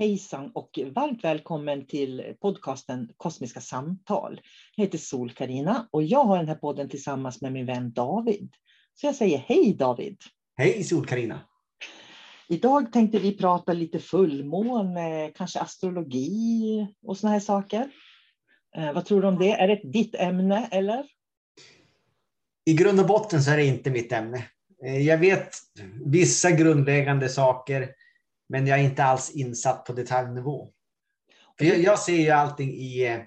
[0.00, 4.40] Hejsan och varmt välkommen till podcasten Kosmiska samtal.
[4.76, 8.50] Jag heter sol karina och jag har den här podden tillsammans med min vän David.
[8.94, 10.16] Så jag säger hej David!
[10.56, 11.40] Hej sol karina
[12.48, 17.90] Idag tänkte vi prata lite fullmåne, kanske astrologi och såna här saker.
[18.76, 19.52] Eh, vad tror du om det?
[19.52, 21.06] Är det ditt ämne eller?
[22.64, 24.44] I grund och botten så är det inte mitt ämne.
[24.84, 25.50] Eh, jag vet
[26.04, 27.97] vissa grundläggande saker
[28.48, 30.68] men jag är inte alls insatt på detaljnivå.
[31.58, 33.20] För jag, jag ser ju allting i eh,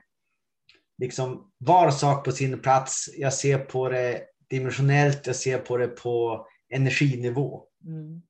[0.98, 3.09] liksom var sak på sin plats.
[3.18, 7.64] Jag ser på det dimensionellt, jag ser på det på energinivå.
[7.86, 8.22] Mm.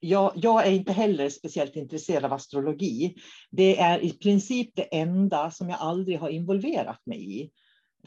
[0.00, 3.14] Jag, jag, är inte heller speciellt intresserad av astrologi.
[3.50, 7.50] Det är i princip det enda som jag aldrig har involverat mig i.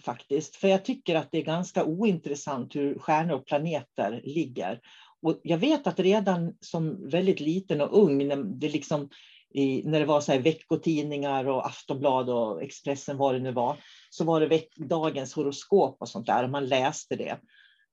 [0.02, 0.56] Faktiskt.
[0.56, 4.80] För jag tycker att det är ganska ointressant hur stjärnor och planeter ligger.
[5.24, 9.10] Och jag vet att redan som väldigt liten och ung, när det, liksom,
[9.54, 13.78] i, när det var så här veckotidningar och Aftonblad och Expressen, vad det nu var,
[14.10, 17.40] så var det dagens horoskop och sånt där, och man läste det.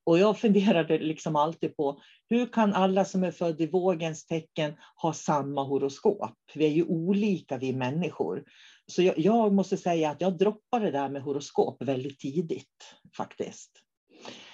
[0.05, 4.75] Och jag funderade liksom alltid på hur kan alla som är födda i vågens tecken
[4.97, 6.35] ha samma horoskop?
[6.55, 8.45] Vi är ju olika vi människor.
[8.87, 13.71] Så jag, jag måste säga att jag droppade det där med horoskop väldigt tidigt faktiskt.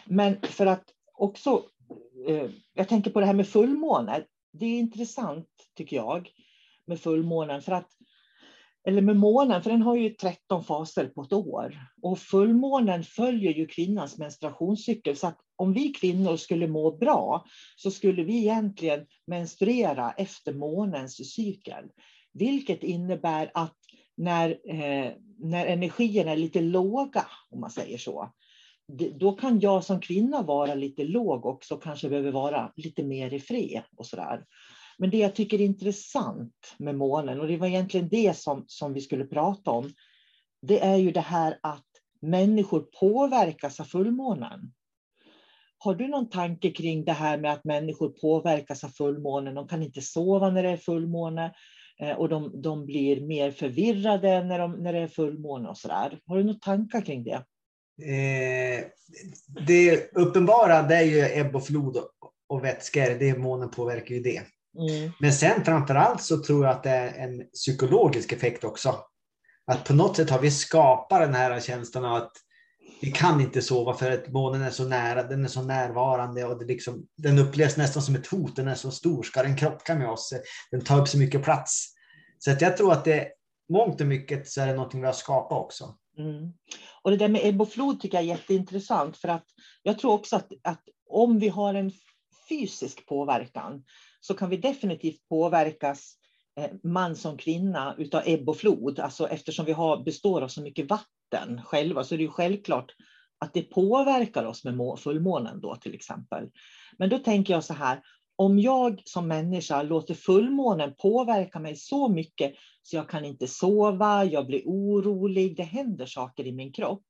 [0.05, 0.85] Men för att
[1.15, 1.63] också
[2.27, 4.25] Eh, jag tänker på det här med fullmåne.
[4.53, 6.31] Det är intressant tycker jag
[6.87, 7.91] med fullmånen för att
[8.89, 11.79] eller med månen, för den har ju 13 faser på ett år.
[12.03, 15.17] Och fullmånen följer ju kvinnans menstruationscykel.
[15.17, 17.45] Så att om vi kvinnor skulle må bra
[17.77, 21.85] så skulle vi egentligen menstruera efter månens cykel.
[22.33, 23.77] Vilket innebär att
[24.17, 28.33] när, eh, när energierna är lite låga, om man säger så,
[29.21, 33.41] då kan jag som kvinna vara lite låg också, kanske behöver vara lite mer i
[33.41, 34.45] fred och sådär.
[34.99, 38.93] Men det jag tycker är intressant med månen, och det var egentligen det som, som
[38.93, 39.91] vi skulle prata om,
[40.63, 41.87] det är ju det här att
[42.23, 44.73] människor påverkas av fullmånen.
[45.79, 49.55] Har du någon tanke kring det här med att människor påverkas av fullmånen?
[49.55, 51.55] De kan inte sova när det är fullmåne
[52.01, 56.19] eh, och de, de blir mer förvirrade när, de, när det är fullmåne och sådär.
[56.27, 57.45] Har du några tankar kring det?
[58.03, 58.85] Eh,
[59.67, 61.97] det uppenbara det är ju ebb och flod
[62.49, 63.19] och vätskor.
[63.19, 64.43] Det, månen påverkar ju det.
[64.79, 65.13] Mm.
[65.21, 68.99] Men sen framför allt så tror jag att det är en psykologisk effekt också.
[69.67, 72.33] Att på något sätt har vi skapat den här känslan av att
[73.01, 76.59] vi kan inte sova för att månen är så nära, den är så närvarande och
[76.59, 78.57] det liksom, den upplevs nästan som ett hot.
[78.57, 80.33] Den är så stor, ska den krocka med oss?
[80.71, 81.87] Den tar upp så mycket plats.
[82.39, 83.29] Så att jag tror att det
[83.73, 85.95] mångt och mycket så är det någonting vi har skapat också.
[86.19, 86.53] Mm.
[87.03, 89.47] Och det där med ebb och flod tycker jag är jätteintressant för att
[89.83, 91.93] jag tror också att, att om vi har en
[92.49, 93.85] fysisk påverkan
[94.21, 96.15] så kan vi definitivt påverkas
[96.61, 99.01] eh, man som kvinna utav ebb och flod.
[99.01, 102.93] Alltså eftersom vi har, består av så mycket vatten själva så är det ju självklart
[103.39, 106.51] att det påverkar oss med fullmånen då till exempel.
[106.99, 108.03] Men då tänker jag så här,
[108.37, 112.55] om jag som människa låter fullmånen påverka mig så mycket
[112.87, 117.05] så jag kan inte sova, jag blir orolig, det händer saker i min kropp.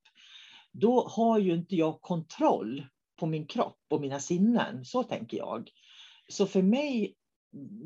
[0.73, 2.87] Då har ju inte jag kontroll
[3.21, 5.71] på min kropp och mina sinnen, så tänker jag.
[6.29, 7.15] Så för mig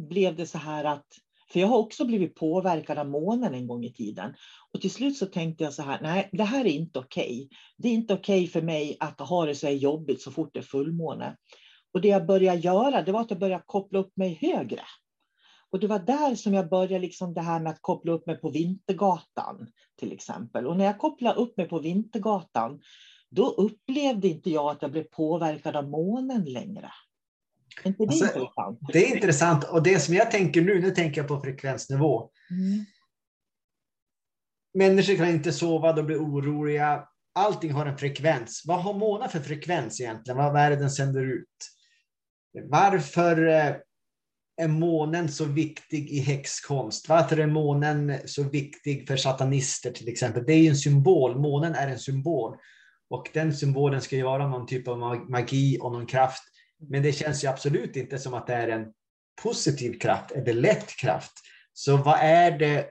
[0.08, 1.06] blev det så här att,
[1.52, 4.34] för jag har också blivit påverkad av månen en gång i tiden.
[4.72, 7.46] Och till slut så tänkte jag så här, nej det här är inte okej.
[7.46, 7.58] Okay.
[7.76, 10.50] Det är inte okej okay för mig att ha det så här jobbigt så fort
[10.52, 11.36] det är fullmåne.
[11.92, 14.82] Och det jag började göra, det var att jag började koppla upp mig högre.
[15.70, 18.36] Och det var där som jag började liksom det här med att koppla upp mig
[18.36, 19.66] på Vintergatan
[19.98, 20.66] till exempel.
[20.66, 22.80] Och när jag kopplade upp mig på Vintergatan,
[23.30, 26.92] då upplevde inte jag att jag blev påverkad av månen längre.
[27.84, 28.78] inte det alltså, intressant?
[28.92, 32.30] Det är intressant och det som jag tänker nu, nu tänker jag på frekvensnivå.
[32.50, 32.84] Mm.
[34.74, 37.08] Människor kan inte sova, de blir oroliga.
[37.34, 38.62] Allting har en frekvens.
[38.66, 40.38] Vad har månen för frekvens egentligen?
[40.38, 41.56] Vad är det den sänder ut?
[42.70, 43.74] Varför eh,
[44.60, 47.08] är månen så viktig i häxkonst?
[47.08, 50.44] Varför är månen så viktig för satanister till exempel?
[50.46, 51.38] Det är ju en symbol.
[51.38, 52.56] Månen är en symbol.
[53.10, 54.98] Och den symbolen ska ju vara någon typ av
[55.30, 56.42] magi och någon kraft.
[56.88, 58.86] Men det känns ju absolut inte som att det är en
[59.42, 61.32] positiv kraft eller lätt kraft.
[61.72, 62.86] Så vad är det?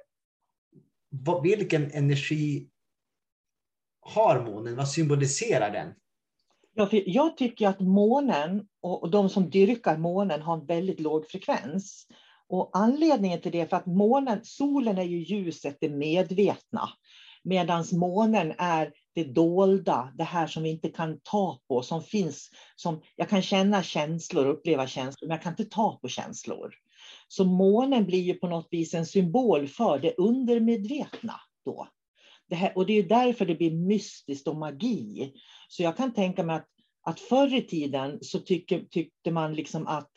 [1.43, 2.69] Vilken energi
[4.01, 4.75] har månen?
[4.75, 5.93] Vad symboliserar den?
[6.73, 11.27] Ja, för jag tycker att månen och de som dyrkar månen har en väldigt låg
[11.27, 12.07] frekvens.
[12.47, 16.89] Och anledningen till det är för att månen, solen är ju ljuset, det medvetna.
[17.43, 22.49] Medan månen är det dolda, det här som vi inte kan ta på, som finns.
[22.75, 26.73] Som, jag kan känna känslor, uppleva känslor, men jag kan inte ta på känslor.
[27.27, 31.35] Så månen blir ju på något vis en symbol för det undermedvetna
[31.65, 31.87] då.
[32.49, 35.33] Det här, och det är därför det blir mystiskt och magi.
[35.67, 36.67] Så jag kan tänka mig att,
[37.01, 40.11] att förr i tiden så tyckte, tyckte man liksom att,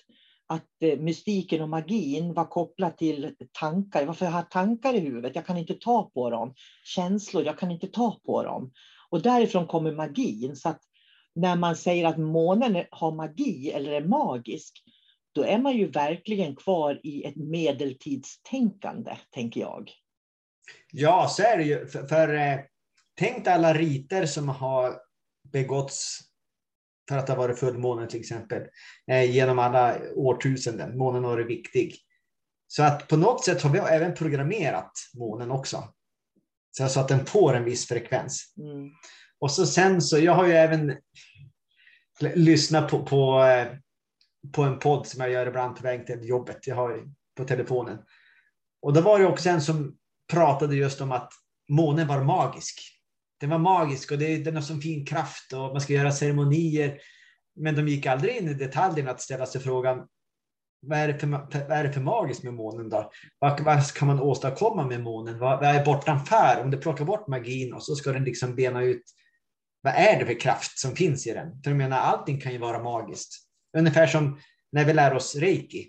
[0.46, 4.06] att eh, mystiken och magin var kopplat till tankar.
[4.06, 5.34] Varför jag har tankar i huvudet?
[5.34, 6.55] Jag kan inte ta på dem.
[6.84, 8.73] Känslor, jag kan inte ta på dem.
[9.11, 10.56] Och därifrån kommer magin.
[10.56, 10.81] Så att
[11.35, 14.82] när man säger att månen har magi eller är magisk,
[15.35, 19.90] då är man ju verkligen kvar i ett medeltidstänkande, tänker jag.
[20.92, 21.87] Ja, så är det ju.
[21.87, 22.61] För, för eh,
[23.19, 24.97] tänk alla riter som har
[25.52, 26.19] begåtts
[27.09, 28.62] för att det har varit fullmåne till exempel,
[29.11, 30.99] eh, genom alla årtusenden.
[30.99, 31.97] Månen har varit viktig.
[32.66, 35.85] Så att på något sätt har vi även programmerat månen också.
[36.71, 38.54] Så, så att den får en viss frekvens.
[38.57, 38.90] Mm.
[39.40, 40.97] Och så sen så, jag har ju även
[42.21, 43.76] lyssnat på, på, eh,
[44.52, 46.66] på en podd som jag gör ibland på väg till jobbet.
[46.66, 47.04] Jag har
[47.37, 47.99] på telefonen.
[48.83, 49.97] Och då var det också en som
[50.33, 51.33] pratade just om att
[51.69, 52.81] månen var magisk.
[53.41, 56.99] Den var magisk och det, den har så fin kraft och man ska göra ceremonier.
[57.57, 60.07] Men de gick aldrig in i detaljerna att ställa sig frågan
[60.87, 61.27] vad är det för,
[61.69, 63.11] vad är det för magiskt med månen då?
[63.39, 65.39] Vad, vad kan man åstadkomma med månen?
[65.39, 66.61] Vad, vad är bortanför?
[66.62, 69.03] Om du plockar bort magin och så ska den liksom bena ut
[69.83, 71.62] vad är det för kraft som finns i den?
[71.62, 73.35] För jag menar, allting kan ju vara magiskt.
[73.79, 74.41] Ungefär som
[74.73, 75.89] när vi lär oss reiki.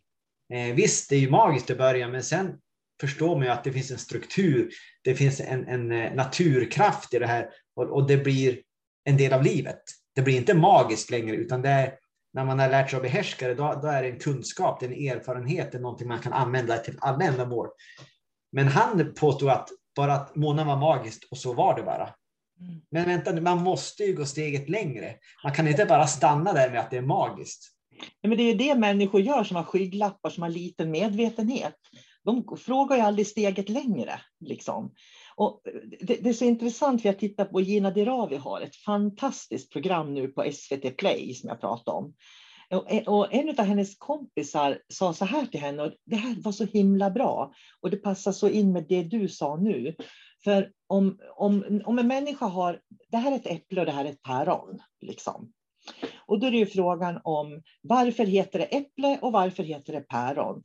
[0.53, 2.59] Eh, visst, det är ju magiskt i början, men sen
[3.07, 4.69] förstår man ju att det finns en struktur,
[5.03, 8.59] det finns en, en eh, naturkraft i det här och, och, det blir
[9.03, 9.81] en del av livet.
[10.15, 11.93] Det blir inte magiskt längre, utan det är,
[12.33, 14.85] när man har lärt sig att behärska det, då, då är det en kunskap, det
[14.85, 17.67] är en erfarenhet, det är någonting man kan använda till alla ändamål.
[18.51, 22.09] Men han påstod att bara att månen var magiskt och så var det bara.
[22.59, 22.81] Mm.
[22.91, 25.15] Men vänta man måste ju gå steget längre.
[25.43, 27.69] Man kan inte bara stanna där med att det är magiskt.
[28.21, 31.75] Ja, men det är det människor gör som har skygglappar, som har liten medvetenhet.
[32.23, 34.21] De frågar ju aldrig steget längre.
[34.39, 34.93] Liksom.
[35.35, 35.61] Och
[36.01, 40.13] det, det, är så intressant, för jag tittar på Gina Dirawi har ett fantastiskt program
[40.13, 42.13] nu på SVT Play som jag pratade om.
[43.07, 46.65] Och en av hennes kompisar sa så här till henne, och det här var så
[46.65, 49.95] himla bra, och det passar så in med det du sa nu.
[50.43, 52.79] För om, om, om en människa har,
[53.11, 55.51] det här är ett äpple och det här är ett päron, liksom.
[56.25, 60.01] Och då är det ju frågan om varför heter det äpple och varför heter det
[60.01, 60.63] päron?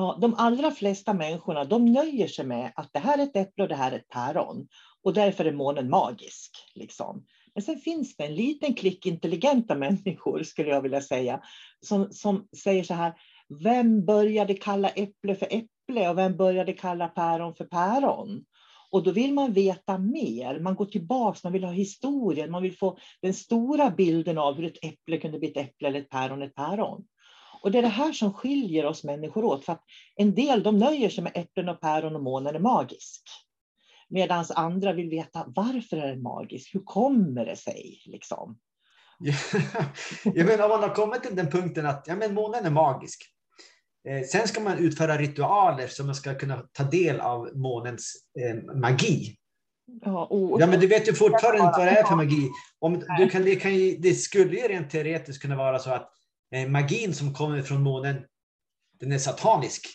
[0.00, 3.62] Ja, de allra flesta människorna de nöjer sig med att det här är ett äpple
[3.62, 4.68] och det här är ett päron.
[5.02, 6.50] Och därför är månen magisk.
[6.74, 7.24] Liksom.
[7.54, 11.40] Men sen finns det en liten klick intelligenta människor, skulle jag vilja säga,
[11.86, 13.12] som, som säger så här,
[13.62, 18.44] vem började kalla äpple för äpple och vem började kalla päron för päron?
[18.90, 22.76] Och då vill man veta mer, man går tillbaka, man vill ha historien, man vill
[22.76, 26.42] få den stora bilden av hur ett äpple kunde bli ett äpple eller ett päron
[26.42, 27.04] ett päron.
[27.60, 29.84] Och det är det här som skiljer oss människor åt, för att
[30.16, 33.22] en del de nöjer sig med äpplen och päron och månen är magisk.
[34.08, 36.74] Medan andra vill veta varför är den magisk?
[36.74, 38.02] Hur kommer det sig?
[38.06, 38.58] Liksom?
[40.24, 43.22] jag menar, om man har kommit till den punkten att ja, men månen är magisk.
[44.08, 48.76] Eh, sen ska man utföra ritualer så man ska kunna ta del av månens eh,
[48.76, 49.36] magi.
[50.04, 52.50] Ja, oh, ja, men du vet ju fortfarande inte vad det är för magi.
[52.78, 56.12] Om, du kan, det, kan det skulle ju rent teoretiskt kunna vara så att
[56.68, 58.24] magin som kommer från månen,
[59.00, 59.86] den är satanisk.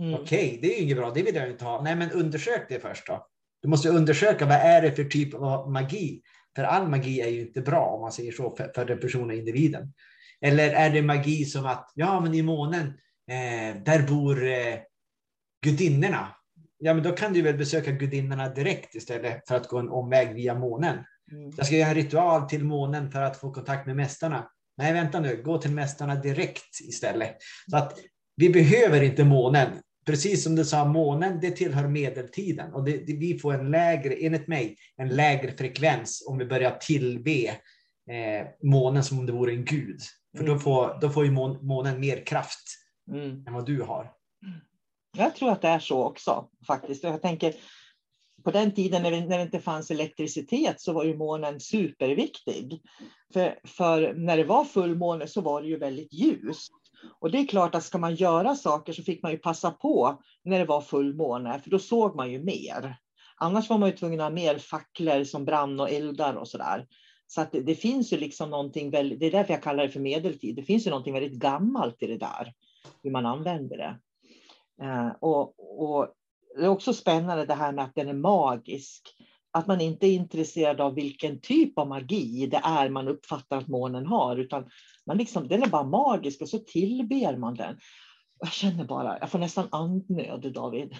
[0.00, 0.14] Mm.
[0.14, 1.82] Okej, okay, det är ju inget bra, det vill jag inte ha.
[1.82, 3.26] Nej, men undersök det först då.
[3.62, 6.22] Du måste undersöka vad är det för typ av magi.
[6.56, 9.38] För all magi är ju inte bra om man säger så för, för den personliga
[9.38, 9.92] individen.
[10.40, 12.86] Eller är det magi som att ja, men i månen
[13.30, 14.76] eh, där bor eh,
[15.64, 16.34] gudinnorna.
[16.78, 20.34] Ja, men då kan du väl besöka gudinnorna direkt istället för att gå en omväg
[20.34, 20.98] via månen.
[21.32, 21.52] Mm.
[21.56, 24.50] Jag ska göra en ritual till månen för att få kontakt med mästarna.
[24.76, 27.36] Nej, vänta nu, gå till mästarna direkt istället.
[27.70, 27.98] Så att
[28.36, 29.68] vi behöver inte månen
[30.06, 34.14] precis som du sa, månen det tillhör medeltiden och det, det, vi får en lägre,
[34.14, 37.48] enligt mig, en lägre frekvens om vi börjar tillbe
[38.10, 40.00] eh, månen som om det vore en gud.
[40.36, 40.54] För mm.
[40.54, 42.78] då, får, då får ju månen mer kraft
[43.12, 43.46] mm.
[43.46, 44.12] än vad du har.
[45.16, 47.04] Jag tror att det är så också faktiskt.
[47.04, 47.54] Jag tänker
[48.44, 52.82] på den tiden när det, när det inte fanns elektricitet så var ju månen superviktig.
[53.32, 56.72] För, för när det var fullmåne så var det ju väldigt ljust.
[57.20, 60.22] Och det är klart att ska man göra saker så fick man ju passa på
[60.44, 62.96] när det var fullmåne, för då såg man ju mer.
[63.36, 66.86] Annars var man ju tvungen att ha mer facklor som brann och eldar och sådär.
[67.26, 69.90] Så att det, det, finns ju liksom någonting väldigt, det är därför jag kallar det
[69.90, 70.56] för medeltid.
[70.56, 72.52] Det finns ju någonting väldigt gammalt i det där,
[73.02, 73.98] hur man använder det.
[74.84, 76.14] Eh, och, och
[76.56, 79.02] det är också spännande det här med att den är magisk.
[79.52, 83.68] Att man inte är intresserad av vilken typ av magi det är man uppfattar att
[83.68, 84.64] månen har, utan
[85.06, 87.76] man liksom, den är bara magisk och så tillber man den.
[88.38, 90.94] Jag känner bara, jag får nästan andnöd David.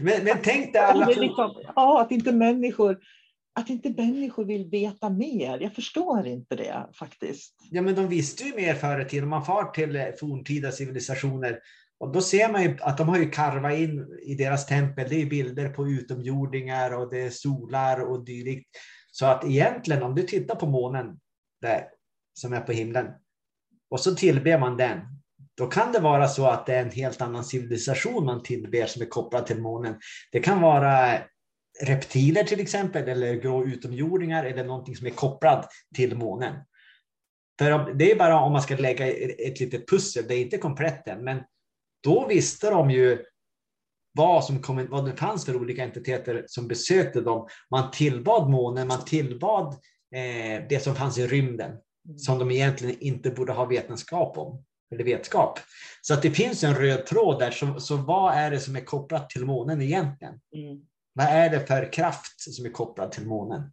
[0.00, 1.06] men, men tänk dig alla...
[1.06, 2.98] Liksom, ja, att inte människor
[3.52, 5.58] att inte människor vill veta mer.
[5.60, 7.54] Jag förstår inte det faktiskt.
[7.70, 9.24] Ja, men de visste ju mer förr i tiden.
[9.24, 11.58] Om man far till eh, forntida civilisationer
[12.00, 15.22] och då ser man ju att de har ju karvat in i deras tempel, det
[15.22, 18.68] är bilder på utomjordingar och det är solar och dylikt.
[19.12, 21.18] Så att egentligen om du tittar på månen
[21.60, 21.84] där,
[22.34, 23.06] som är på himlen
[23.90, 25.00] och så tillber man den,
[25.56, 29.02] då kan det vara så att det är en helt annan civilisation man tillber som
[29.02, 29.94] är kopplad till månen.
[30.32, 31.18] Det kan vara
[31.82, 36.56] reptiler till exempel, eller grå utomjordingar eller någonting som är kopplat till månen.
[37.58, 41.08] För det är bara om man ska lägga ett litet pussel, det är inte komplett
[41.08, 41.42] än, men
[42.00, 43.24] då visste de ju
[44.12, 47.48] vad, som kom, vad det fanns för olika entiteter som besökte dem.
[47.70, 49.66] Man tillbad månen, man tillbad
[50.14, 51.72] eh, det som fanns i rymden
[52.16, 55.58] som de egentligen inte borde ha vetenskap om, eller vetskap.
[56.02, 57.50] Så att det finns en röd tråd där.
[57.50, 60.40] Så, så vad är det som är kopplat till månen egentligen?
[60.54, 60.80] Mm.
[61.12, 63.72] Vad är det för kraft som är kopplad till månen?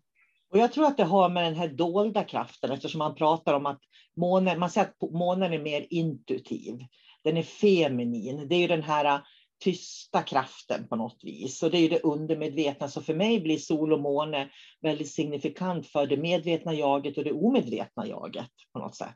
[0.52, 3.66] Och jag tror att det har med den här dolda kraften, eftersom man pratar om
[3.66, 3.80] att
[4.16, 6.80] månen, man säger att månen är mer intuitiv.
[7.24, 8.48] Den är feminin.
[8.48, 9.20] Det är ju den här äh,
[9.60, 11.64] tysta kraften på något vis.
[11.64, 12.90] Och det är ju det undermedvetna.
[12.90, 14.50] Så för mig blir sol och måne
[14.82, 19.16] väldigt signifikant för det medvetna jaget och det omedvetna jaget på något sätt.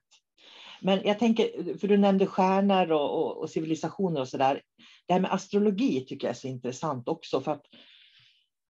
[0.81, 4.62] Men jag tänker, för du nämnde stjärnor och, och, och civilisationer och sådär.
[5.08, 7.41] Det här med astrologi tycker jag är så intressant också.
[7.41, 7.65] För att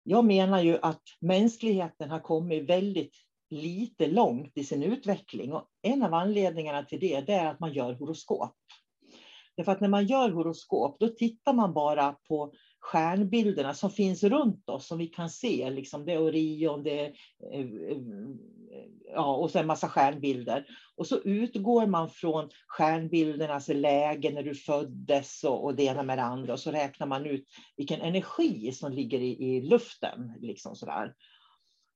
[0.04, 3.16] jag menar ju att mänskligheten har kommit väldigt
[3.50, 5.54] lite långt i sin utveckling.
[5.54, 8.56] Och en av anledningarna till det, det är att man gör horoskop.
[9.58, 14.70] Därför att när man gör horoskop, då tittar man bara på stjärnbilderna som finns runt
[14.70, 15.70] oss, som vi kan se.
[15.70, 17.14] Liksom det är Orion, det är,
[19.14, 20.66] ja, och så en massa stjärnbilder.
[20.96, 26.18] Och så utgår man från stjärnbildernas läge när du föddes och, och det ena med
[26.18, 26.54] det andra.
[26.54, 27.46] Och så räknar man ut
[27.78, 30.34] vilken energi som ligger i, i luften.
[30.42, 31.14] Liksom sådär.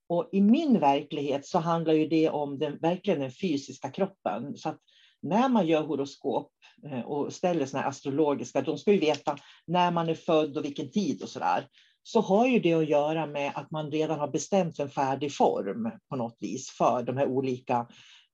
[0.08, 4.56] Och i min verklighet så handlar ju det om den, verkligen den fysiska kroppen.
[4.56, 4.78] Så att
[5.22, 6.52] när man gör horoskop
[6.90, 9.36] eh, och ställer såna här astrologiska, de ska ju veta
[9.66, 11.66] när man är född och vilken tid och sådär,
[12.02, 15.90] så har ju det att göra med att man redan har bestämt en färdig form
[16.08, 17.86] på något vis för de här olika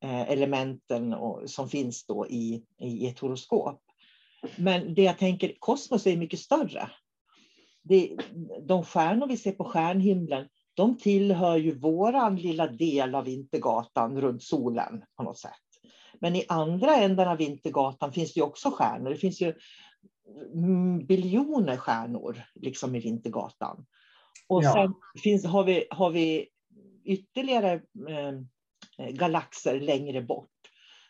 [0.04, 1.14] eh, elementen
[1.46, 3.82] som finns då i, i ett horoskop.
[4.56, 6.90] Men det jag tänker, kosmos är mycket större.
[7.82, 8.16] Det,
[8.62, 14.42] de stjärnor vi ser på stjärnhimlen, de tillhör ju våran lilla del av Vintergatan runt
[14.42, 15.67] solen på något sätt.
[16.20, 19.10] Men i andra änden av Vintergatan finns det också stjärnor.
[19.10, 19.54] Det finns ju
[21.06, 23.86] biljoner stjärnor liksom i Vintergatan.
[24.48, 24.72] Och ja.
[24.72, 26.48] sen finns, har, vi, har vi
[27.04, 27.72] ytterligare
[28.08, 30.50] eh, galaxer längre bort.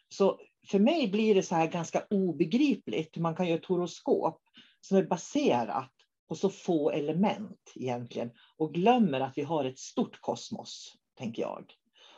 [0.09, 3.17] Så för mig blir det så här ganska obegripligt.
[3.17, 4.43] Man kan göra ett horoskop
[4.81, 5.93] som är baserat
[6.29, 11.73] på så få element egentligen och glömmer att vi har ett stort kosmos, tänker jag.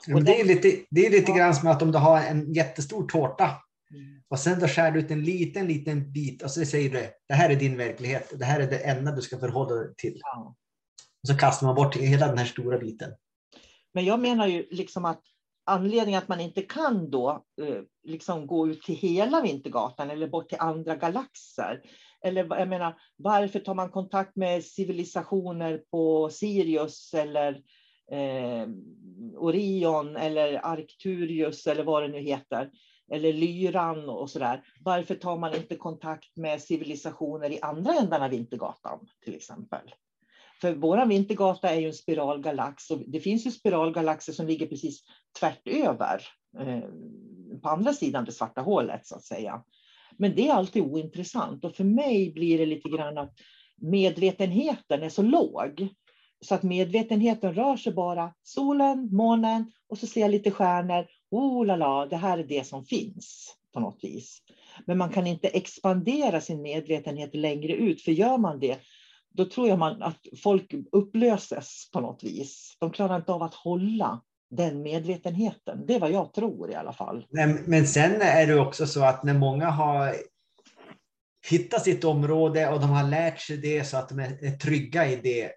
[0.07, 3.07] Men det, är lite, det är lite grann som att om du har en jättestor
[3.07, 4.23] tårta mm.
[4.29, 7.35] och sen då skär du ut en liten, liten bit och så säger du det
[7.35, 8.33] här är din verklighet.
[8.39, 10.21] Det här är det enda du ska förhålla dig till.
[11.23, 13.11] Och så kastar man bort hela den här stora biten.
[13.95, 15.23] Men jag menar ju liksom att
[15.65, 20.49] anledningen att man inte kan då eh, liksom gå ut till hela Vintergatan eller bort
[20.49, 21.83] till andra galaxer.
[22.25, 27.63] Eller jag menar, varför tar man kontakt med civilisationer på Sirius eller
[28.11, 28.69] eh,
[29.37, 32.71] Orion eller Arcturius eller vad det nu heter,
[33.13, 34.65] eller Lyran och sådär.
[34.81, 39.91] Varför tar man inte kontakt med civilisationer i andra ändan av Vintergatan till exempel?
[40.61, 45.03] För vår vintergata är ju en spiralgalax och det finns ju spiralgalaxer som ligger precis
[45.41, 46.23] tvärt över
[46.59, 46.81] eh,
[47.63, 49.63] på andra sidan det svarta hålet så att säga.
[50.17, 53.35] Men det är alltid ointressant och för mig blir det lite grann att
[53.77, 55.89] medvetenheten är så låg
[56.47, 61.07] så att medvetenheten rör sig bara solen, månen och så ser jag lite stjärnor.
[61.31, 64.39] Oh la la, det här är det som finns på något vis.
[64.87, 68.79] Men man kan inte expandera sin medvetenhet längre ut, för gör man det,
[69.35, 72.77] då tror jag man att folk upplöses på något vis.
[72.81, 75.87] De klarar inte av att hålla den medvetenheten.
[75.87, 77.27] Det är vad jag tror i alla fall.
[77.31, 80.15] Men, men sen är det också så att när många har
[81.51, 85.17] hittat sitt område och de har lärt sig det så att de är trygga i
[85.17, 85.53] det,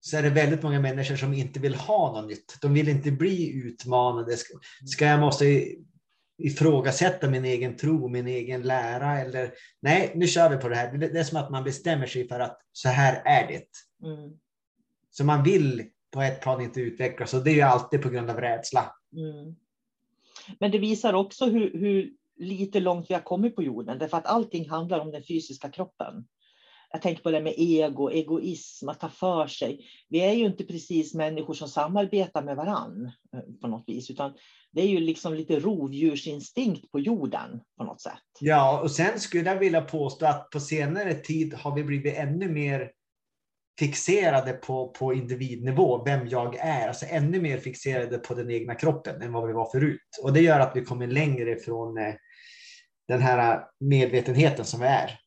[0.00, 2.58] så är det väldigt många människor som inte vill ha något nytt.
[2.62, 4.36] De vill inte bli utmanade.
[4.86, 5.74] Ska jag måste
[6.38, 10.98] ifrågasätta min egen tro, min egen lära eller nej, nu kör vi på det här.
[10.98, 13.68] Det är som att man bestämmer sig för att så här är det.
[14.06, 14.38] Mm.
[15.10, 18.30] Så man vill på ett plan inte utvecklas och det är ju alltid på grund
[18.30, 18.92] av rädsla.
[19.12, 19.56] Mm.
[20.60, 24.26] Men det visar också hur, hur lite långt vi har kommit på jorden, därför att
[24.26, 26.26] allting handlar om den fysiska kroppen.
[26.92, 29.86] Jag tänker på det med ego, egoism, att ta för sig.
[30.08, 34.34] Vi är ju inte precis människor som samarbetar med varann eh, på något vis, utan
[34.72, 38.12] det är ju liksom lite rovdjursinstinkt på jorden på något sätt.
[38.40, 42.48] Ja, och sen skulle jag vilja påstå att på senare tid har vi blivit ännu
[42.48, 42.90] mer
[43.78, 49.22] fixerade på, på individnivå, vem jag är, alltså ännu mer fixerade på den egna kroppen
[49.22, 50.20] än vad vi var förut.
[50.22, 52.14] Och det gör att vi kommer längre ifrån eh,
[53.08, 55.18] den här eh, medvetenheten som vi är.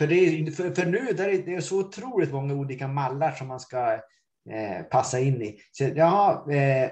[0.00, 3.60] För, det för, för nu där är det så otroligt många olika mallar som man
[3.60, 3.92] ska
[4.50, 5.58] eh, passa in i.
[5.72, 6.90] Så, jaha, eh,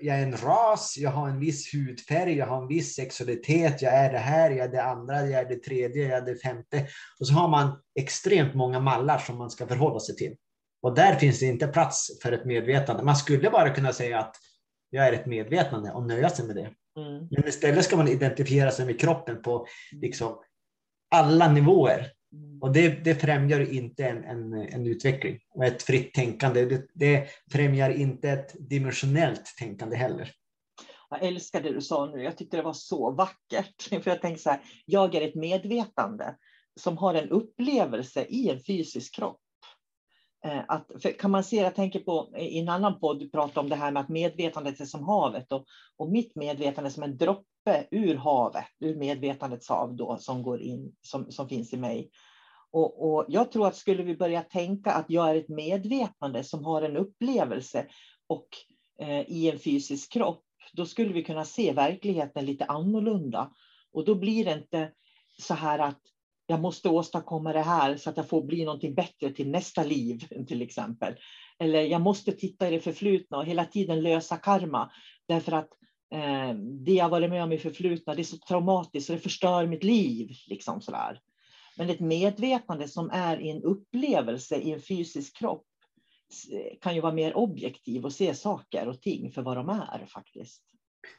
[0.00, 3.94] jag är en ras, jag har en viss hudfärg, jag har en viss sexualitet, jag
[3.94, 6.86] är det här, jag är det andra, jag är det tredje, jag är det femte.
[7.20, 10.36] Och så har man extremt många mallar som man ska förhålla sig till.
[10.82, 13.02] Och där finns det inte plats för ett medvetande.
[13.02, 14.36] Man skulle bara kunna säga att
[14.90, 16.70] jag är ett medvetande och nöja sig med det.
[17.00, 17.28] Mm.
[17.30, 20.38] Men istället ska man identifiera sig med kroppen på liksom,
[21.10, 22.12] alla nivåer.
[22.60, 26.64] Och det, det främjar inte en, en, en, utveckling och ett fritt tänkande.
[26.64, 30.30] Det, det främjar inte ett dimensionellt tänkande heller.
[31.10, 32.22] Jag älskar det du sa nu.
[32.22, 33.82] Jag tyckte det var så vackert.
[34.02, 36.36] För jag tänkte så här, jag är ett medvetande
[36.80, 39.40] som har en upplevelse i en fysisk kropp.
[40.44, 43.68] Eh, att, kan man se, jag tänker på i en annan podd, du pratade om
[43.68, 45.64] det här med att medvetandet är som havet och,
[45.96, 50.62] och mitt medvetande är som en droppe ur havet, ur medvetandets hav då, som går
[50.62, 52.10] in, som, som finns i mig.
[52.70, 56.64] Och, och jag tror att skulle vi börja tänka att jag är ett medvetande som
[56.64, 57.86] har en upplevelse
[58.26, 58.48] och
[59.00, 63.50] eh, i en fysisk kropp, då skulle vi kunna se verkligheten lite annorlunda.
[63.92, 64.90] Och då blir det inte
[65.38, 66.00] så här att
[66.52, 70.26] jag måste åstadkomma det här så att jag får bli någonting bättre till nästa liv
[70.48, 71.14] till exempel.
[71.58, 74.90] Eller jag måste titta i det förflutna och hela tiden lösa karma
[75.28, 75.68] därför att
[76.14, 79.66] eh, det jag varit med om i förflutna det är så traumatiskt så det förstör
[79.66, 80.28] mitt liv.
[80.48, 81.20] Liksom sådär.
[81.76, 85.66] Men ett medvetande som är i en upplevelse i en fysisk kropp
[86.80, 90.62] kan ju vara mer objektiv och se saker och ting för vad de är faktiskt.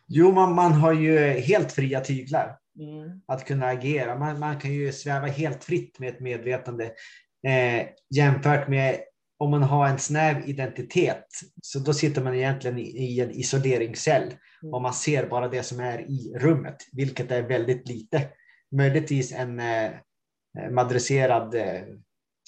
[0.07, 3.21] Jo, man, man har ju helt fria tyglar mm.
[3.27, 4.19] att kunna agera.
[4.19, 6.85] Man, man kan ju sväva helt fritt med ett medvetande
[7.47, 8.99] eh, jämfört med
[9.37, 11.25] om man har en snäv identitet.
[11.61, 14.73] Så då sitter man egentligen i, i en isoleringscell mm.
[14.73, 18.29] och man ser bara det som är i rummet, vilket är väldigt lite.
[18.71, 19.91] Möjligtvis en eh,
[20.71, 21.81] madresserad eh,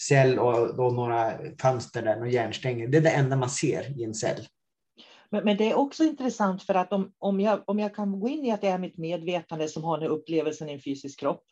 [0.01, 2.87] cell och då några fönster där, och järnstänger.
[2.87, 4.47] Det är det enda man ser i en cell.
[5.29, 8.29] Men, men, det är också intressant för att om, om, jag, om jag kan gå
[8.29, 11.43] in i att det är mitt medvetande som har den upplevelsen i en fysisk kropp,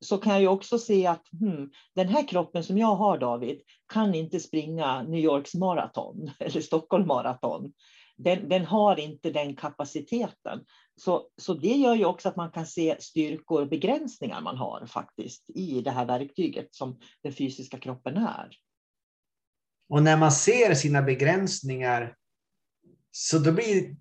[0.00, 3.60] så kan jag ju också se att hmm, den här kroppen som jag har, David,
[3.92, 7.72] kan inte springa New Yorks maraton eller Stockholm maraton.
[8.16, 10.64] Den, den, har inte den kapaciteten.
[10.96, 14.86] Så, så det gör ju också att man kan se styrkor och begränsningar man har
[14.86, 18.48] faktiskt i det här verktyget som den fysiska kroppen är.
[19.88, 22.14] Och när man ser sina begränsningar
[23.16, 23.96] så då blir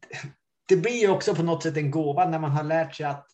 [0.68, 3.28] det blir ju också på något sätt en gåva när man har lärt sig att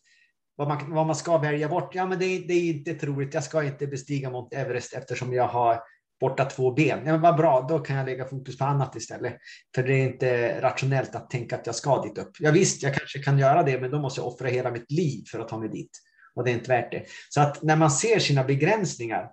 [0.56, 1.94] vad man, vad man ska välja bort.
[1.94, 3.34] Ja, men det, det är inte troligt.
[3.34, 5.82] Jag ska inte bestiga Mount Everest eftersom jag har
[6.20, 6.98] borta två ben.
[7.04, 9.36] Ja, men vad bra, då kan jag lägga fokus på annat istället.
[9.74, 12.30] För det är inte rationellt att tänka att jag ska dit upp.
[12.38, 15.24] Ja, visst, jag kanske kan göra det, men då måste jag offra hela mitt liv
[15.30, 15.90] för att ta mig dit.
[16.34, 17.04] Och det är inte värt det.
[17.28, 19.30] Så att när man ser sina begränsningar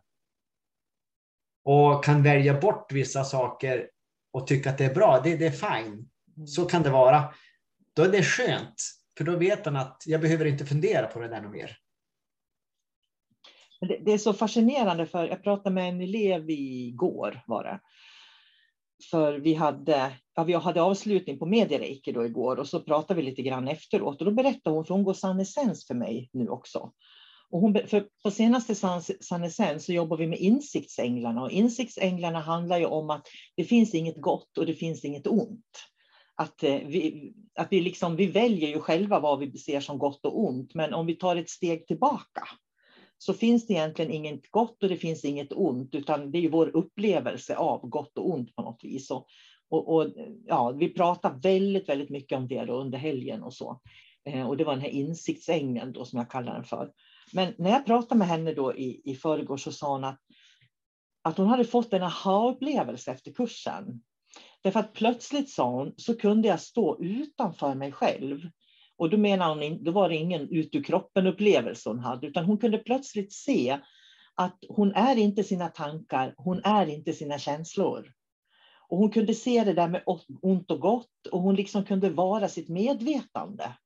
[1.65, 3.89] och kan välja bort vissa saker
[4.33, 6.09] och tycka att det är bra, det, det är fine.
[6.45, 7.33] Så kan det vara.
[7.93, 8.83] Då är det skönt,
[9.17, 11.77] för då vet han att jag behöver inte fundera på det där mer.
[13.79, 17.79] Det, är så fascinerande, för jag pratade med en elev igår, var det.
[19.11, 23.25] För vi hade, ja, vi hade avslutning på Mediereike då igår och så pratade vi
[23.25, 26.91] lite grann efteråt och då berättade hon, för hon går Sannesens för mig nu också.
[27.49, 28.75] Och hon, för på senaste
[29.21, 34.21] Sannesens så jobbar vi med insiktsänglarna och insiktsänglarna handlar ju om att det finns inget
[34.21, 35.65] gott och det finns inget ont
[36.37, 40.25] att, eh, vi, att vi, liksom, vi väljer ju själva vad vi ser som gott
[40.25, 42.47] och ont, men om vi tar ett steg tillbaka
[43.17, 46.75] så finns det egentligen inget gott och det finns inget ont, utan det är vår
[46.75, 49.11] upplevelse av gott och ont på något vis.
[49.11, 49.27] Och,
[49.69, 50.13] och, och
[50.45, 53.81] ja, vi pratar väldigt, väldigt mycket om det under helgen och så.
[54.25, 56.91] Eh, och det var den här insiktsängeln då som jag kallar den för.
[57.33, 60.19] Men när jag pratade med henne då i, i förrgår så sa hon att,
[61.21, 64.01] att hon hade fått en aha-upplevelse efter kursen.
[64.67, 68.49] Därför att plötsligt, sa hon, så kunde jag stå utanför mig själv.
[68.97, 72.45] Och då menar hon, då var det ingen ut ur kroppen upplevelse hon hade, utan
[72.45, 73.79] hon kunde plötsligt se
[74.35, 78.13] att hon är inte sina tankar, hon är inte sina känslor.
[78.89, 80.03] Och hon kunde se det där med
[80.41, 83.77] ont och gott och hon liksom kunde vara sitt medvetande.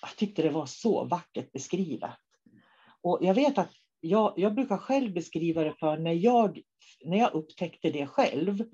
[0.00, 2.10] Jag tyckte det var så vackert beskrivet.
[3.02, 6.60] Och jag vet att jag, jag brukar själv beskriva det för när jag,
[7.04, 8.64] när jag upptäckte det själv,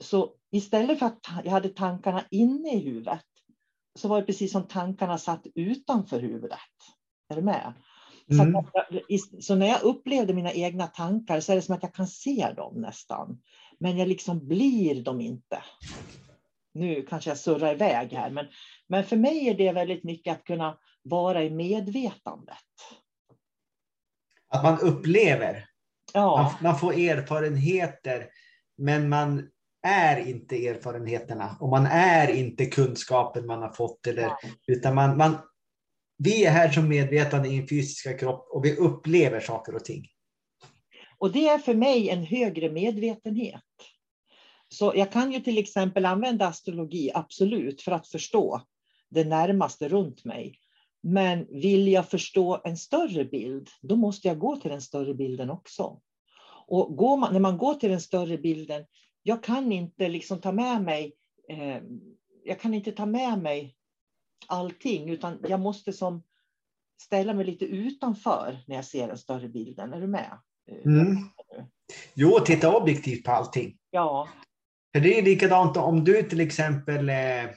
[0.00, 3.24] så istället för att jag hade tankarna inne i huvudet
[3.98, 6.58] så var det precis som tankarna satt utanför huvudet.
[7.28, 7.72] Är du med?
[8.30, 8.52] Mm.
[8.52, 11.94] Så, att, så, när jag upplevde mina egna tankar så är det som att jag
[11.94, 13.42] kan se dem nästan.
[13.78, 15.62] Men jag liksom blir dem inte.
[16.74, 18.46] Nu kanske jag surrar iväg här, men,
[18.86, 22.56] men för mig är det väldigt mycket att kunna vara i medvetandet.
[24.48, 25.68] Att man upplever.
[26.12, 26.36] Ja.
[26.42, 28.28] Man, man får erfarenheter,
[28.76, 29.50] men man
[29.82, 34.06] är inte erfarenheterna och man är inte kunskapen man har fått.
[34.06, 34.32] Eller,
[34.66, 35.38] utan man, man,
[36.18, 40.06] vi är här som medvetande i en fysiska kropp och vi upplever saker och ting.
[41.18, 43.62] Och det är för mig en högre medvetenhet.
[44.68, 48.62] Så jag kan ju till exempel använda astrologi, absolut, för att förstå
[49.10, 50.58] det närmaste runt mig.
[51.02, 55.50] Men vill jag förstå en större bild, då måste jag gå till den större bilden
[55.50, 56.00] också.
[56.66, 58.84] Och man, när man går till den större bilden,
[59.28, 61.12] jag kan inte liksom ta med mig
[61.48, 61.82] eh,
[62.44, 63.76] jag kan inte ta med mig
[64.46, 66.22] allting, utan jag måste som
[67.02, 69.92] ställa mig lite utanför när jag ser den större bilden.
[69.92, 70.38] Är du med?
[70.84, 71.16] Mm.
[72.14, 73.78] Jo, titta objektivt på allting.
[73.90, 74.28] Ja.
[74.92, 77.50] För det är likadant om du till exempel eh,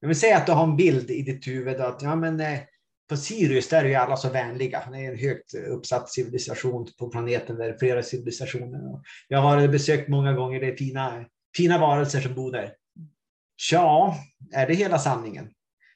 [0.00, 2.60] jag vill säga att du har en bild i ditt huvud att ja, men, eh,
[3.08, 4.82] på Sirius där är ju alla så vänliga.
[4.92, 8.80] Det är en högt uppsatt civilisation på planeten där flera civilisationer.
[9.28, 11.24] Jag har besökt många gånger, det är fina,
[11.56, 12.72] fina varelser som bor där.
[13.72, 14.16] Ja,
[14.52, 15.50] är det hela sanningen?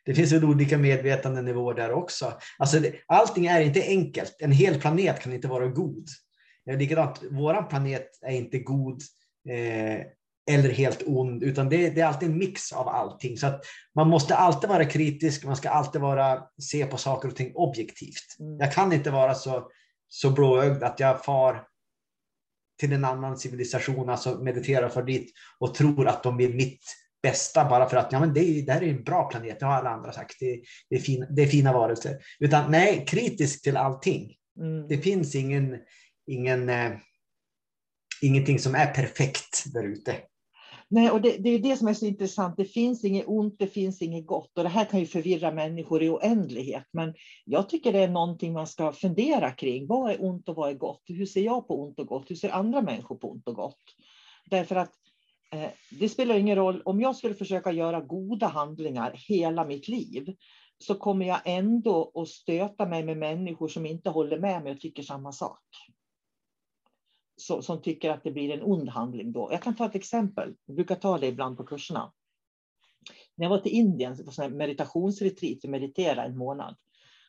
[0.05, 2.33] Det finns väl olika medvetandenivåer där också.
[2.59, 4.37] Alltså, allting är inte enkelt.
[4.38, 6.09] En hel planet kan inte vara god.
[6.66, 9.03] Likadant, vår planet är inte god
[9.49, 10.07] eh,
[10.51, 13.37] eller helt ond, utan det, det, är alltid en mix av allting.
[13.37, 17.37] Så att man måste alltid vara kritisk, man ska alltid vara, se på saker och
[17.37, 18.39] ting objektivt.
[18.41, 18.59] Mm.
[18.59, 19.71] Jag kan inte vara så,
[20.09, 21.67] så blåögd att jag far
[22.81, 26.83] till en annan civilisation, alltså mediterar för dit och tror att de vill mitt
[27.23, 29.73] bästa bara för att ja, men det, det här är en bra planet, det har
[29.73, 30.37] alla andra sagt.
[30.41, 32.19] Det, det, är, fin, det är fina varelser.
[32.39, 34.35] Utan nej, kritisk till allting.
[34.61, 34.89] Mm.
[34.89, 35.79] Det finns ingen,
[36.27, 36.93] ingen, eh,
[38.23, 40.17] ingenting som är perfekt där ute.
[40.92, 42.57] Nej, och det, det, är det som är så intressant.
[42.57, 44.59] Det finns inget ont, det finns inget gott.
[44.59, 46.85] Och det här kan ju förvirra människor i oändlighet.
[46.92, 49.87] Men jag tycker det är någonting man ska fundera kring.
[49.87, 51.03] Vad är ont och vad är gott?
[51.05, 52.31] Hur ser jag på ont och gott?
[52.31, 53.79] Hur ser andra människor på ont och gott?
[54.44, 54.92] Därför att
[55.53, 56.83] eh, det spelar ingen roll.
[56.85, 60.37] Om jag skulle försöka göra goda handlingar hela mitt liv
[60.79, 64.81] så kommer jag ändå att stöta mig med människor som inte håller med mig och
[64.81, 65.61] tycker samma sak
[67.40, 69.48] som tycker att det blir en ond handling då.
[69.53, 70.55] Jag kan ta ett exempel.
[70.66, 72.12] Jag brukar ta det ibland på kurserna.
[73.37, 76.76] När jag var till Indien på meditationsretreat och mediterade en månad.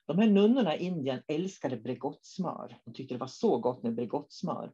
[0.07, 2.77] De här nunnorna i Indien älskade Bregottsmör.
[2.85, 4.71] De tyckte det var så gott med Bregottsmör.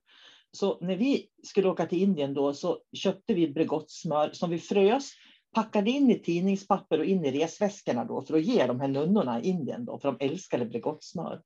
[0.52, 5.12] Så när vi skulle åka till Indien då så köpte vi Bregottsmör som vi frös,
[5.56, 9.42] packade in i tidningspapper och in i resväskorna då för att ge de här nunnorna
[9.42, 11.42] i Indien då, för de älskade Bregottsmör.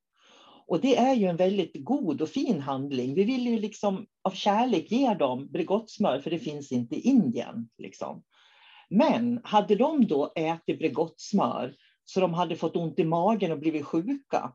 [0.68, 3.14] Och det är ju en väldigt god och fin handling.
[3.14, 7.70] Vi vill ju liksom av kärlek ge dem Bregottsmör, för det finns inte i Indien.
[7.78, 8.24] Liksom.
[8.90, 13.86] Men hade de då ätit Bregottsmör så de hade fått ont i magen och blivit
[13.86, 14.54] sjuka,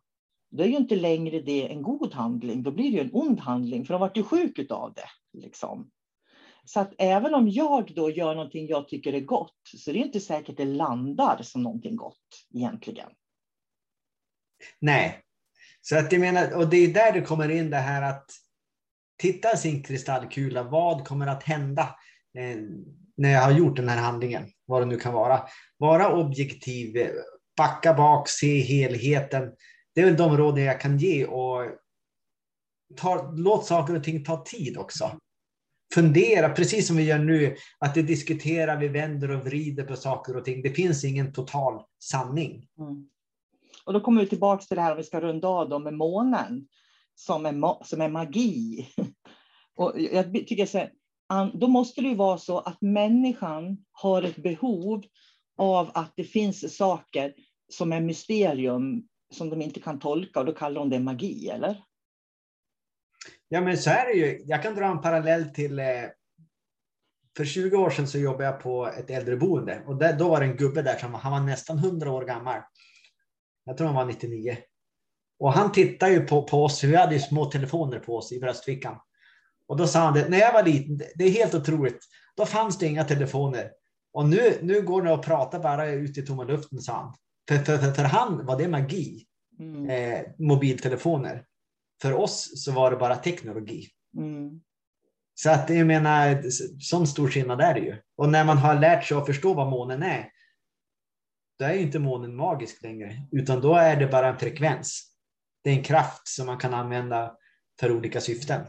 [0.51, 2.63] då är ju inte längre det en god handling.
[2.63, 5.09] Då blir det ju en ond handling, för de vart ju sjuka av det.
[5.41, 5.91] Liksom.
[6.65, 10.05] Så att även om jag då gör någonting jag tycker är gott, så det är
[10.05, 13.09] inte säkert det landar som någonting gott egentligen.
[14.81, 15.23] Nej,
[15.89, 18.31] så att jag menar, och det är där det kommer in det här att
[19.19, 21.83] titta i sin kristallkula, vad kommer att hända
[22.39, 22.59] eh,
[23.17, 25.43] när jag har gjort den här handlingen, vad det nu kan vara.
[25.79, 27.11] Vara objektiv,
[27.57, 29.53] backa bak, se helheten.
[29.95, 31.65] Det är väl de råden jag kan ge och
[32.97, 35.19] ta, låt saker och ting ta tid också.
[35.95, 40.37] Fundera, precis som vi gör nu, att vi diskuterar, vi vänder och vrider på saker
[40.37, 40.63] och ting.
[40.63, 42.67] Det finns ingen total sanning.
[42.79, 43.09] Mm.
[43.87, 45.95] Och då kommer vi tillbaka till det här om vi ska runda av då med
[45.95, 46.69] månen
[47.15, 48.89] som är, som är magi.
[49.77, 50.93] Och jag tycker så här,
[51.55, 55.05] då måste det ju vara så att människan har ett behov
[55.59, 57.35] av att det finns saker
[57.69, 61.83] som är mysterium som de inte kan tolka och då kallar de det magi, eller?
[63.49, 64.43] Ja, men så är det ju.
[64.45, 65.87] Jag kan dra en parallell till eh,
[67.37, 70.47] för 20 år sedan så jobbade jag på ett äldreboende och där, då var det
[70.47, 72.61] en gubbe där som han var nästan 100 år gammal.
[73.67, 74.57] Jag tror han var 99.
[75.39, 78.41] Och han tittade ju på, på oss, vi hade ju små telefoner på oss i
[78.41, 78.97] bröstfickan.
[79.69, 81.99] Och då sa han det, när jag var liten, det är helt otroligt,
[82.37, 83.71] då fanns det inga telefoner.
[84.13, 87.15] Och nu, nu går det att prata bara ut i tomma luften, sa han.
[87.49, 89.27] För, för, för, för han var det magi,
[89.59, 89.91] mm.
[89.91, 91.45] eh, mobiltelefoner.
[92.03, 93.89] För oss så var det bara teknologi.
[94.17, 94.61] Mm.
[95.35, 96.43] Så att jag menar,
[96.81, 97.97] sån stor skillnad är det ju.
[98.17, 100.31] Och när man har lärt sig att förstå vad månen är,
[101.59, 105.13] då är inte månen magisk längre, utan då är det bara en frekvens.
[105.65, 107.37] Det är en kraft som man kan använda
[107.81, 108.67] för olika syften.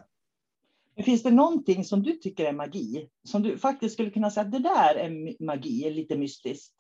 [0.96, 3.10] Men finns det någonting som du tycker är magi?
[3.24, 6.74] Som du faktiskt skulle kunna säga att det där är magi, är lite mystiskt?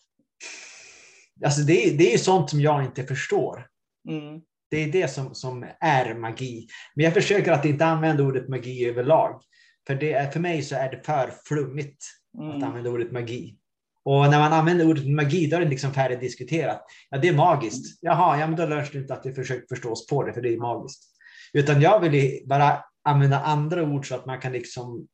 [1.45, 3.67] Alltså det, det är sånt som jag inte förstår.
[4.09, 4.41] Mm.
[4.69, 6.67] Det är det som, som är magi.
[6.95, 9.41] Men jag försöker att inte använda ordet magi överlag.
[9.87, 12.05] För, det är, för mig så är det för flummigt
[12.37, 12.49] mm.
[12.49, 13.57] att använda ordet magi.
[14.07, 16.85] Och när man använder ordet magi, då är det liksom färdigdiskuterat.
[17.09, 17.99] Ja, det är magiskt.
[18.01, 20.41] Jaha, ja, men då lörs det inte att vi försöker förstå oss på det, för
[20.41, 21.03] det är magiskt.
[21.53, 25.07] Utan jag vill bara använda andra ord så att man kan liksom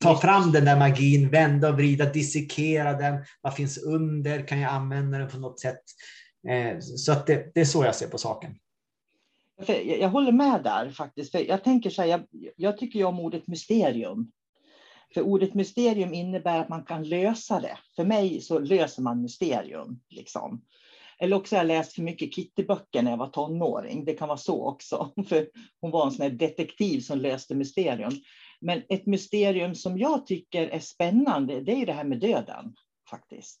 [0.00, 3.24] ta fram den där magin, vända och vrida, dissekera den.
[3.40, 4.46] Vad finns under?
[4.46, 5.82] Kan jag använda den på något sätt?
[6.48, 8.54] Eh, så att det, det är så jag ser på saken.
[9.84, 11.32] Jag håller med där faktiskt.
[11.32, 12.22] För jag tänker så här, jag,
[12.56, 14.32] jag tycker ju om ordet mysterium.
[15.16, 17.78] För ordet mysterium innebär att man kan lösa det.
[17.96, 20.00] För mig så löser man mysterium.
[20.10, 20.64] Liksom.
[21.18, 24.04] Eller också har jag läst för mycket Kitty-böcker när jag var tonåring.
[24.04, 25.12] Det kan vara så också.
[25.28, 25.48] För
[25.80, 28.12] hon var en sån här detektiv som löste mysterium.
[28.60, 32.74] Men ett mysterium som jag tycker är spännande, det är det här med döden.
[33.10, 33.60] faktiskt.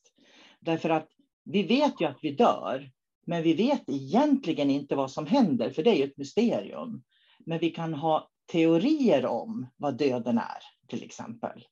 [0.60, 1.08] Därför att
[1.44, 2.90] vi vet ju att vi dör,
[3.26, 7.02] men vi vet egentligen inte vad som händer, för det är ju ett mysterium.
[7.38, 11.64] Men vi kan ha teorier om vad döden är till exempel?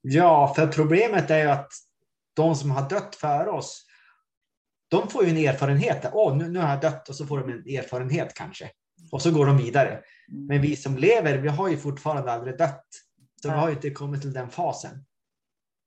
[0.00, 1.72] Ja, för problemet är ju att
[2.34, 3.86] de som har dött före oss,
[4.88, 6.10] de får ju en erfarenhet.
[6.12, 8.70] Åh, nu, nu har jag dött och så får de en erfarenhet kanske.
[9.12, 9.88] Och så går de vidare.
[9.88, 10.46] Mm.
[10.46, 12.86] Men vi som lever, vi har ju fortfarande aldrig dött.
[13.42, 15.04] Så vi har ju inte kommit till den fasen.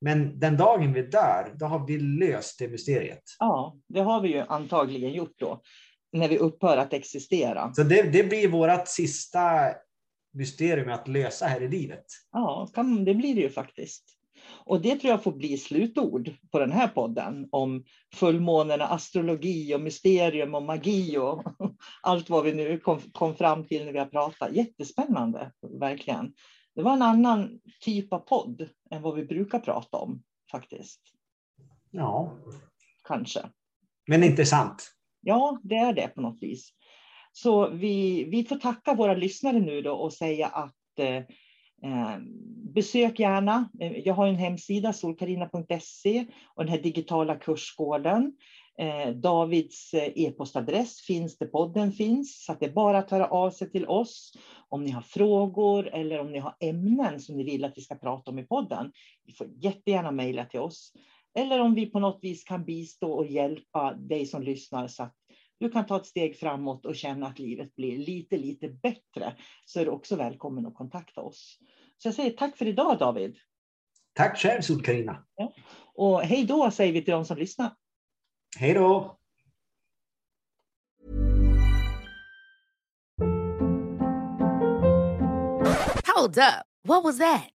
[0.02, 3.24] Men den dagen vi dör, då har vi löst det mysteriet.
[3.40, 5.62] Ja, det har vi ju antagligen gjort då.
[6.12, 7.74] När vi upphör att existera.
[7.74, 9.74] Så det, det blir vårt sista
[10.36, 12.06] mysterium att lösa här i livet.
[12.32, 12.70] Ja,
[13.06, 14.16] det blir det ju faktiskt.
[14.66, 19.82] Och det tror jag får bli slutord på den här podden om fullmånerna, astrologi och
[19.82, 21.44] mysterium och magi och
[22.02, 24.52] allt vad vi nu kom, kom fram till när vi har pratat.
[24.52, 26.34] Jättespännande, verkligen.
[26.76, 31.02] Det var en annan typ av podd än vad vi brukar prata om faktiskt.
[31.92, 32.38] Ja.
[33.04, 33.50] Kanske.
[34.08, 34.92] Men intressant.
[35.22, 36.72] Ja, det är det på något vis.
[37.38, 42.18] Så vi, vi får tacka våra lyssnare nu då och säga att eh, eh
[42.74, 43.70] besök gärna.
[44.04, 48.34] Jag har en hemsida, solkarina.se och den här digitala kursgården.
[48.78, 53.28] Eh, Davids eh, e-postadress finns där podden finns, så att det är bara att höra
[53.28, 54.34] av sig till oss
[54.70, 57.96] om ni har frågor eller om ni har ämnen som ni vill att vi ska
[57.96, 58.92] prata om i podden.
[59.28, 60.94] Ni får jättegärna mejla till oss.
[61.38, 65.16] Eller om vi på något vis kan bistå och hjälpa dig som lyssnar så att
[65.60, 69.80] du kan ta ett steg framåt och känna att livet blir lite, lite bättre, så
[69.80, 71.60] är du också välkommen att kontakta oss.
[71.98, 73.38] Så jag säger tack för idag David.
[74.14, 75.26] Tack själv Sol-Carina.
[75.36, 75.54] Ja.
[75.94, 77.76] Och hej då säger vi till de som lyssnar.
[78.58, 79.18] Hej då!
[86.16, 86.66] Hold up.
[86.88, 87.55] What was that?